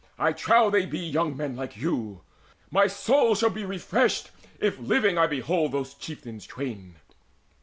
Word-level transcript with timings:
I 0.17 0.33
trow 0.33 0.71
they 0.71 0.87
be 0.87 0.97
Young 0.97 1.37
men 1.37 1.55
like 1.55 1.77
you. 1.77 2.23
My 2.71 2.87
soul 2.87 3.35
shall 3.35 3.51
be 3.51 3.63
refreshed 3.65 4.31
If 4.59 4.79
living 4.79 5.19
I 5.19 5.27
behold 5.27 5.73
those 5.73 5.93
chieftains 5.93 6.47
twain." 6.47 6.95